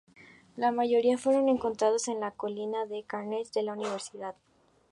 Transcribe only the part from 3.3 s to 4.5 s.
y de la Universidad.